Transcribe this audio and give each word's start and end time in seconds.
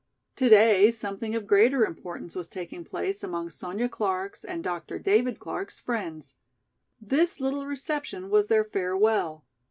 Today 0.35 0.89
something 0.89 1.35
of 1.35 1.45
greater 1.45 1.85
importance 1.85 2.33
was 2.35 2.47
taking 2.47 2.83
place 2.83 3.21
among 3.23 3.51
Sonya 3.51 3.87
Clark's 3.87 4.43
and 4.43 4.63
Dr. 4.63 4.97
David 4.97 5.37
Clark's 5.37 5.77
friends. 5.79 6.37
This 6.99 7.39
little 7.39 7.67
reception 7.67 8.31
was 8.31 8.47
their 8.47 8.63
farewell. 8.65 9.45